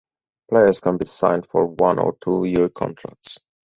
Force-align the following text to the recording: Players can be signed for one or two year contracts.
Players 0.49 0.79
can 0.81 0.97
be 0.97 1.05
signed 1.05 1.45
for 1.45 1.67
one 1.67 1.99
or 1.99 2.17
two 2.21 2.45
year 2.45 2.69
contracts. 2.69 3.37